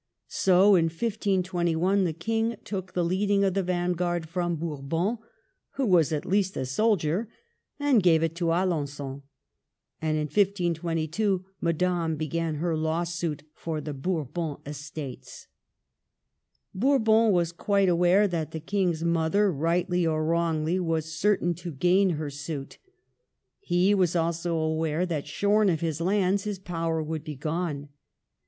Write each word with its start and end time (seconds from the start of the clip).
So 0.27 0.73
in 0.73 0.85
1521 0.85 2.05
the 2.05 2.11
King 2.11 2.55
took 2.63 2.93
the 2.93 3.03
leading 3.05 3.43
of 3.43 3.53
the 3.53 3.61
Vanguard 3.61 4.27
from 4.27 4.55
Bourbon, 4.55 5.19
who 5.75 5.85
was 5.85 6.11
at 6.11 6.25
least 6.25 6.57
a 6.57 6.65
soldier, 6.65 7.29
and 7.79 8.01
gave 8.01 8.23
it 8.23 8.33
to 8.37 8.51
Alengon; 8.51 9.21
and 10.01 10.17
in 10.17 10.23
1522 10.23 11.45
Madame 11.61 12.15
began 12.15 12.55
her 12.55 12.75
lawsuit 12.75 13.43
for 13.53 13.79
the 13.79 13.93
Bourbon 13.93 14.55
estates. 14.65 15.45
Bourbon 16.73 17.31
was 17.31 17.51
quite 17.51 17.87
aware 17.87 18.27
that 18.27 18.49
the 18.53 18.59
King's 18.59 19.03
mother, 19.03 19.51
rightly 19.51 20.07
or 20.07 20.25
wrongly, 20.25 20.79
was 20.79 21.13
certain 21.13 21.53
to 21.53 21.71
gain 21.71 22.09
her 22.17 22.31
suit. 22.31 22.79
He 23.59 23.93
was 23.93 24.15
also 24.15 24.55
aware 24.57 25.05
that, 25.05 25.27
shorn 25.27 25.69
of 25.69 25.81
his 25.81 26.01
lands, 26.01 26.45
his 26.45 26.57
power 26.57 27.03
would 27.03 27.23
be 27.23 27.35
gone. 27.35 27.89